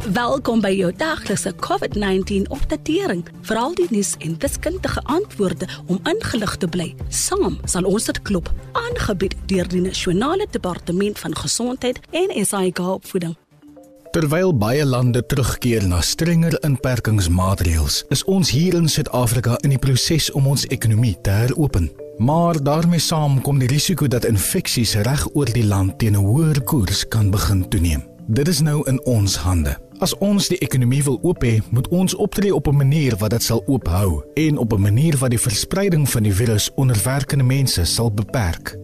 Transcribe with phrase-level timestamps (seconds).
[0.00, 3.20] Welkom by jou daglikse COVID-19 opdatering.
[3.44, 6.94] Veral die nuus en wiskundige antwoorde om ingelig te bly.
[7.08, 13.36] Saam sal ons dit klop, aangebied deur die Nasionale Departement van Gesondheid en SAIG opvoeding.
[14.10, 20.30] Terwyl baie lande terugkeer na strenger inperkingsmaatreëls, is ons hier in Suid-Afrika in die proses
[20.32, 21.90] om ons ekonomie te heropen.
[22.16, 26.64] Maar daarmee saam kom die risiko dat infeksies reg oor die land teen 'n hoër
[26.64, 28.08] koers kan begin toeneem.
[28.26, 29.89] Dit is nou in ons hande.
[30.00, 33.42] As ons die ekonomie wil oop hê, moet ons optree op 'n manier wat dit
[33.42, 37.84] sal oophou en op 'n manier wat die verspreiding van die virus onder werkende mense
[37.84, 38.78] sal beperk.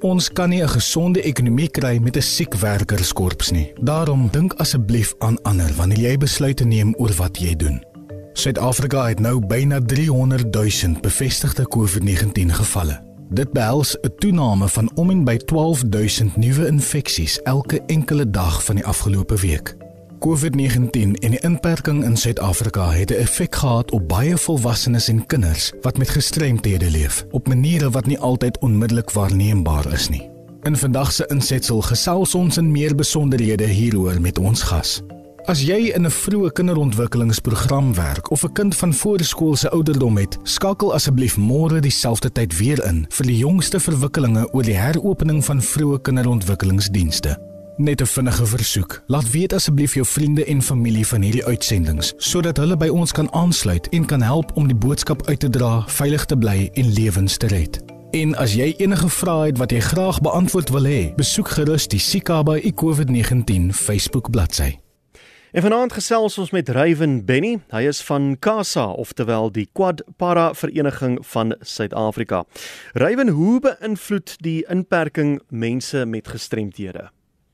[0.00, 3.72] Ons kan nie 'n gesonde ekonomie kry met 'n siek werkerskorps nie.
[3.82, 7.84] Daarom dink asseblief aan ander wanneer jy besluite neem oor wat jy doen.
[8.32, 13.02] Suid-Afrika het nou byna 300 000 bevestigde COVID-19 gevalle.
[13.30, 18.74] Dit behels 'n toename van om en by 12000 nuwe infeksies elke enkele dag van
[18.74, 19.81] die afgelope week.
[20.22, 25.72] COVID-19 en die inperking in Suid-Afrika het 'n effek gehad op baie volwassenes en kinders
[25.80, 30.30] wat met gestremthede leef, op maniere wat nie altyd onmiddellik waarneembaar is nie.
[30.62, 35.02] In vandag se insetsel gesels ons in meer besonderhede hieroor met ons gas.
[35.44, 40.94] As jy in 'n vroeë kinderontwikkelingsprogram werk of 'n kind van voorskoolse ouderdom het, skakel
[40.94, 46.00] asseblief môre dieselfde tyd weer in vir die jongste verwikkelinge oor die heropening van vroeë
[46.00, 47.51] kinderontwikkelingsdienste.
[47.76, 49.02] Net 'n vinnige versoek.
[49.06, 53.32] Laat weet asseblief jou vriende en familie van hierdie uitsendings sodat hulle by ons kan
[53.32, 57.36] aansluit en kan help om die boodskap uit te dra, veilig te bly en lewens
[57.36, 57.80] te red.
[58.10, 61.98] En as jy enige vrae het wat jy graag beantwoord wil hê, besoek gerus die
[61.98, 64.78] Sikaba iCOVID-19 Facebook bladsy.
[65.52, 67.58] En vanaand gesels ons met Ryan Benny.
[67.70, 72.44] Hy is van CASA, oftewel die Quad Para Vereniging van Suid-Afrika.
[72.92, 77.10] Ryan, hoe beïnvloed die inperking mense met gestremthede?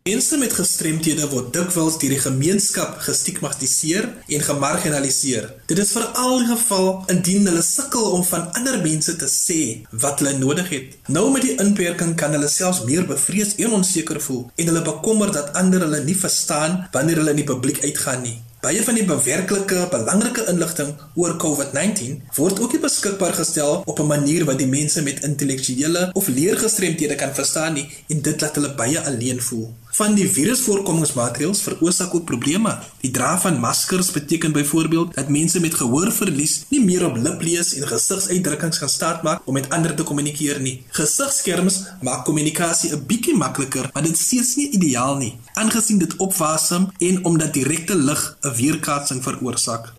[0.09, 4.07] Mense met gestremthede word dikwels deur die gemeenskap gestigmatiseer
[4.37, 5.51] en gemarginaliseer.
[5.69, 9.61] Dit is veral die geval indien hulle sukkel om van ander mense te sê
[10.07, 10.97] wat hulle nodig het.
[11.13, 15.35] Nou met die inperking kan hulle selfs meer bevrees en onseker voel en hulle bekommer
[15.35, 18.39] dat ander hulle nie verstaan wanneer hulle in die publiek uitgaan nie.
[18.59, 24.09] Baie van die bewerklike belangrike inligting oor COVID-19 word ook nie beskikbaar gestel op 'n
[24.09, 28.75] manier wat die mense met intellektuele of leergestremthede kan verstaan nie en dit laat hulle
[28.75, 29.71] baie alleen voel.
[29.99, 32.71] Van die virusvoorkomingsmaatreëls veroorsaak ook probleme.
[33.03, 37.89] Die dra van maskers beteken byvoorbeeld dat mense met gehoorverlies nie meer op liplees en
[37.91, 40.77] gesigsuitdrukkings gaan staat maak om met ander te kommunikeer nie.
[41.01, 46.17] Gesigskerms maak kommunikasie 'n bietjie makliker, maar dit is steeds nie ideaal nie, aangesien dit
[46.17, 49.93] opwasem en omdat direkte lig 'n weerkaatsing veroorsaak.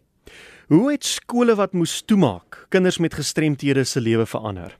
[0.67, 4.78] Hoe het skole wat moes toemaak, kinders met gestremthede se lewe verander?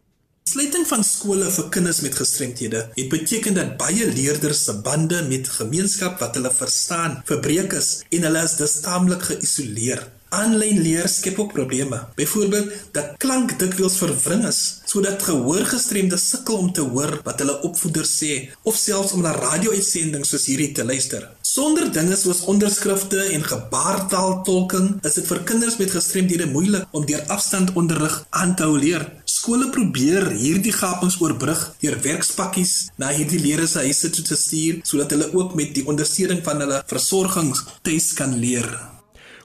[0.50, 5.50] Sluiting van skole vir kinders met gestremthede het beteken dat baie leerders se bande met
[5.60, 10.02] gemeenskap wat hulle verstaan verbreek is en hulle is dus taamlik geïsoleer.
[10.34, 12.00] Aanlyn leer skep ook probleme.
[12.18, 14.59] Byvoorbeeld dat klank dikwels verwring is
[14.90, 18.34] sodat gehoorgestremdes sukkel om te hoor wat hulle opvoeders sê
[18.64, 21.28] of selfs om na radio-uitsendings soos hierdie te luister.
[21.46, 27.26] Sonder dinge soos onderskrifte en gebaartaaltolking is dit vir kinders met gestremdhede moeilik om deur
[27.38, 29.06] afstandonderrig aan te hou leer.
[29.40, 34.82] Skole probeer hierdie gapings oorbrug deur werkspakkies na hierdie leerders se huise toe te stuur
[34.90, 38.68] sodat hulle ook met die ondersteuning van hulle versorgingstests kan leer.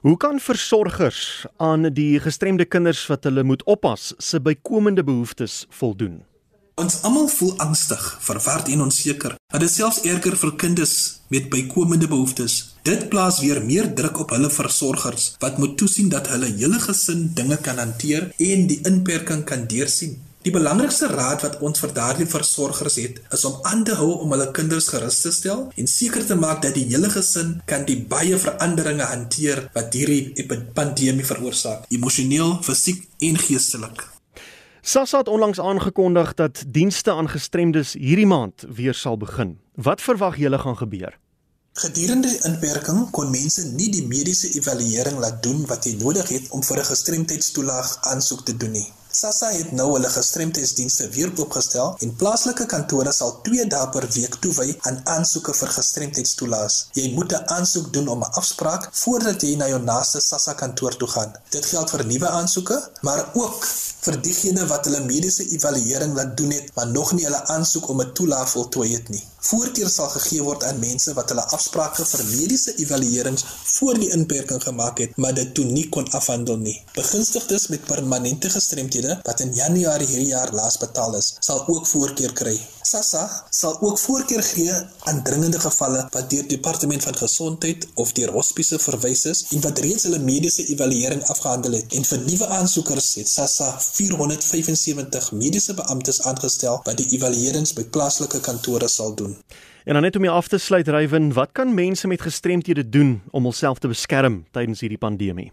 [0.03, 6.25] Hoe kan versorgers aan die gestremde kinders wat hulle moet oppas se bykomende behoeftes voldoen?
[6.75, 9.37] Ons almal voel angstig, verward en onseker.
[9.53, 10.95] Dit is selfs erger vir kinders
[11.31, 12.55] met bykomende behoeftes.
[12.83, 17.29] Dit plaas weer meer druk op hulle versorgers wat moet toesien dat hulle hele gesin
[17.37, 20.17] dinge kan hanteer en die inperking kan deursien.
[20.43, 24.35] Die belangrikste raad wat ons vir daardie versorgers het, is om aan te hou om
[24.35, 28.01] hulle kinders gerus te stel en seker te maak dat die hele gesin kan die
[28.11, 30.43] baie veranderinge hanteer wat hierdie
[30.75, 34.03] pandemie veroorsaak, emosioneel, fisiek en geestelik.
[34.85, 39.55] SASSA het onlangs aangekondig dat dienste aan gestremdes hierdie maand weer sal begin.
[39.73, 41.17] Wat verwag julle gaan gebeur?
[41.73, 46.51] Gedurende die inperking kon mense nie die mediese evaluering laat doen wat hulle nodig het
[46.53, 48.87] om vir 'n gestremdheidstoelaag aansoek te doen nie.
[49.15, 54.35] SASSA het nou hulle gestremdheidsdienste weer oopgestel en plaaslike kantore sal 2 dae per week
[54.43, 56.75] toewy aan aansoeke vir gestremdheidstoelaas.
[56.99, 60.97] Jy moet 'n aansoek doen om 'n afspraak voordat jy na jou naaste SASSA kantoor
[60.97, 61.31] toe gaan.
[61.49, 63.67] Dit geld vir nuwe aansoeke, maar ook
[64.05, 68.01] vir diegene wat hulle mediese evaluering laat doen het, maar nog nie hulle aansoek om
[68.01, 69.23] 'n toelaag voltooi het nie.
[69.45, 73.43] Voorkeur sal gegee word aan mense wat hulle afsprake vir mediese evaluerings
[73.75, 76.77] voor die inperking gemaak het, maar dit toe nie kon afhandel nie.
[76.93, 81.87] Begunstigdes met permanente gestremthede geleenthede wat in Januarie hierdie jaar laas betaal is, sal ook
[81.87, 82.55] voorkeur kry.
[82.85, 84.71] SASSA sal ook voorkeur gee
[85.09, 89.79] aan dringende gevalle wat deur Departement van Gesondheid of deur hospise verwys is en wat
[89.79, 91.93] reeds hulle mediese evaluering afgehandel het.
[91.93, 98.39] En vir nuwe aansoekers het SASSA 475 mediese beamptes aangestel wat die evaluerings by plaaslike
[98.39, 99.37] kantore sal doen.
[99.85, 103.19] En dan net om jy af te sluit Rywen, wat kan mense met gestremthede doen
[103.31, 105.51] om hulself te beskerm tydens hierdie pandemie?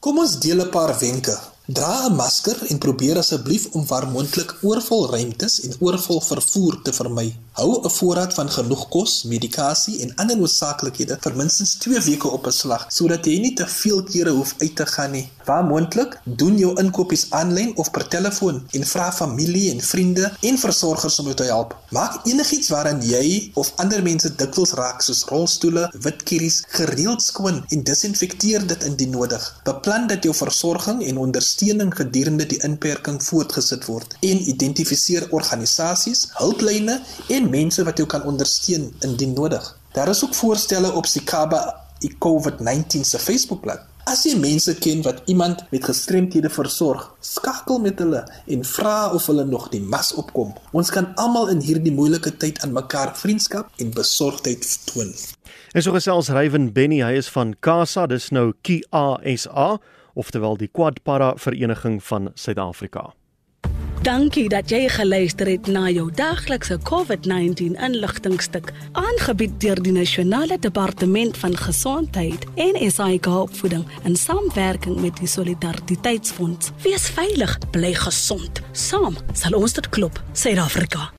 [0.00, 1.36] Kom ons deel 'n paar wenke.
[1.72, 6.92] Dra 'n masker en probeer asseblief om waar moontlik oorvol ruimtes en oorvol vervoer te
[6.92, 7.36] vermy.
[7.52, 12.42] Hou 'n voorraad van genoeg kos, medikasie en ander noodsaaklikhede vir minstens 2 weke op
[12.42, 15.28] beslag sodat jy nie te veel kere hoef uit te gaan nie.
[15.44, 20.58] Waar moontlik, doen jou inkopies aanlyn of per telefoon en vra familie en vriende en
[20.58, 21.76] versorgers om jou te help.
[21.90, 27.82] Maak enigiets waaraan jy of ander mense dikwels raak soos rolstoele, witkieries gereeld skoon en
[27.82, 29.60] disinfekteer dit indien nodig.
[29.64, 36.30] Beplan dat jou versorging en ondersteuning ondersteuning gedurende die inperking voortgesit word en identifiseer organisasies,
[36.38, 36.96] hulplyne
[37.28, 39.66] en mense wat jou kan ondersteun indien nodig.
[39.92, 41.60] Daar is ook voorstelle op Sikaba
[42.24, 43.84] COVID-19 se Facebookblad.
[44.08, 49.26] As jy mense ken wat iemand met gestremthede versorg, skakel met hulle en vra of
[49.28, 50.54] hulle nog die mas opkom.
[50.72, 55.12] Ons kan almal in hierdie moeilike tyd aan mekaar vriendskap en besorgdheid toon.
[55.76, 59.74] En so gesels Rywen Benny, hy is van Casa, dis nou KASA
[60.20, 63.10] oftewel die Quad Para Vereniging van Suid-Afrika.
[64.00, 71.36] Dankie dat jy geluister het na jou daglikse COVID-19 inligtingstuk aangebied deur die Nasionale Departement
[71.36, 76.72] van Gesondheid en SAIK opvoeding in samewerking met die Solidariteitsfonds.
[76.80, 78.64] Wees veilig, bly gesond.
[78.72, 81.10] Saam sal ons dit klop, Suid-Afrika.